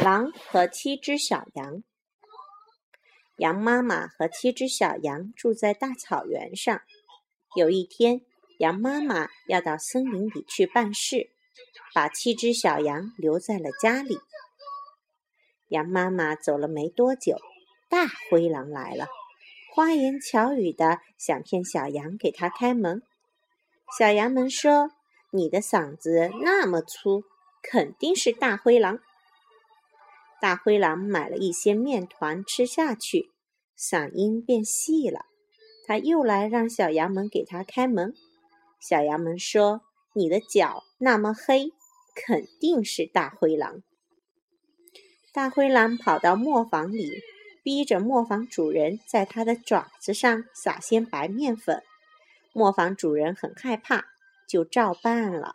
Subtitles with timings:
[0.00, 1.82] 狼和七只小羊。
[3.36, 6.80] 羊妈妈和七只小羊住在大草原上。
[7.54, 8.22] 有一天，
[8.58, 11.30] 羊妈妈要到森林里去办事，
[11.94, 14.18] 把七只小羊留在了家里。
[15.68, 17.38] 羊妈妈走了没多久，
[17.88, 19.06] 大灰狼来了，
[19.72, 23.02] 花言巧语的想骗小羊给他开门。
[23.98, 24.90] 小羊们说
[25.30, 27.24] ：“你的嗓子那么粗，
[27.62, 28.98] 肯定是大灰狼。”
[30.42, 33.30] 大灰狼买了一些面团吃下去，
[33.78, 35.26] 嗓音变细了。
[35.86, 38.12] 他又来让小羊们给他开门。
[38.80, 39.82] 小羊们说
[40.16, 41.70] ：“你的脚那么黑，
[42.16, 43.84] 肯定是大灰狼。”
[45.32, 47.12] 大灰狼跑到磨坊里，
[47.62, 51.84] 逼着磨坊主人在他的爪子上撒些白面粉。
[52.52, 54.06] 磨坊主人很害怕，
[54.48, 55.54] 就照办了。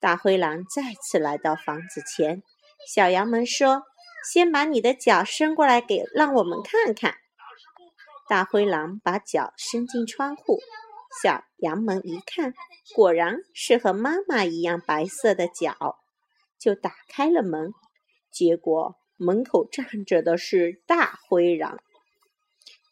[0.00, 2.42] 大灰狼再次来到房子前。
[2.86, 3.82] 小羊们说
[4.30, 7.16] ：“先把你的脚伸过来，给让我们看看。”
[8.28, 10.58] 大灰狼把脚伸进窗户，
[11.22, 12.54] 小羊们一看，
[12.94, 15.98] 果然是和妈妈一样白色的脚，
[16.58, 17.72] 就打开了门。
[18.30, 21.78] 结果门口站着的是大灰狼。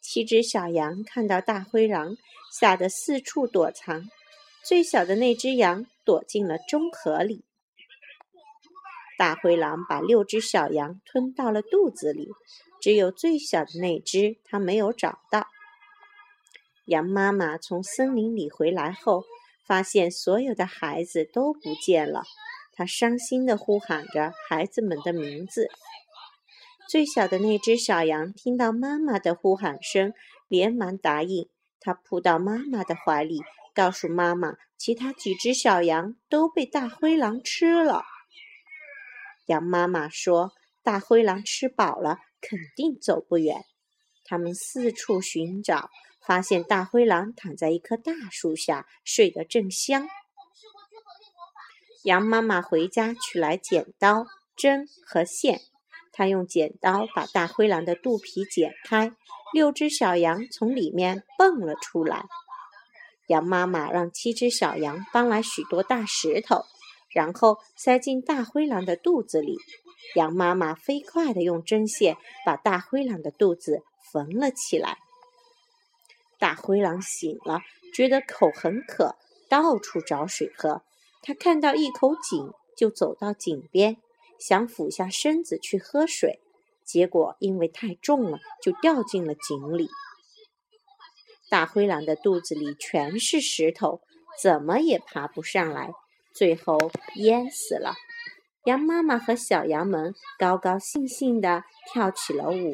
[0.01, 2.15] 七只小羊看到大灰狼，
[2.51, 4.09] 吓得四处躲藏。
[4.63, 7.43] 最小的那只羊躲进了中河里。
[9.17, 12.29] 大灰狼把六只小羊吞到了肚子里，
[12.81, 15.47] 只有最小的那只，它没有找到。
[16.85, 19.23] 羊妈妈从森林里回来后，
[19.65, 22.23] 发现所有的孩子都不见了，
[22.73, 25.69] 她伤心地呼喊着孩子们的名字。
[26.89, 30.13] 最小的那只小羊听到妈妈的呼喊声，
[30.49, 31.47] 连忙答应，
[31.79, 33.41] 它扑到妈妈的怀里，
[33.73, 38.03] 告诉妈妈，其他几只小羊都被大灰狼吃了。
[39.45, 43.65] 羊妈妈说：“大灰狼吃饱了，肯定走不远。”
[44.25, 45.89] 他们四处寻找，
[46.25, 50.07] 发现大灰狼躺在一棵大树下，睡得正香。
[52.03, 55.61] 羊妈妈回家取来剪刀、针和线，
[56.11, 59.11] 她用剪刀把大灰狼的肚皮剪开，
[59.53, 62.25] 六只小羊从里面蹦了出来。
[63.27, 66.65] 羊妈妈让七只小羊搬来许多大石头。
[67.13, 69.57] 然后塞进大灰狼的肚子里，
[70.15, 74.97] 羊妈妈飞快地用针线把大灰狼的肚子缝了起来。
[76.39, 77.61] 大灰狼醒了，
[77.93, 79.15] 觉得口很渴，
[79.47, 80.81] 到处找水喝。
[81.21, 83.97] 他看到一口井，就走到井边，
[84.39, 86.41] 想俯下身子去喝水，
[86.83, 89.89] 结果因为太重了，就掉进了井里。
[91.49, 94.01] 大灰狼的肚子里全是石头，
[94.41, 95.93] 怎么也爬不上来。
[96.33, 96.77] 最后
[97.15, 97.93] 淹死了。
[98.65, 102.73] 羊妈妈和小羊们高高兴兴的跳起了舞。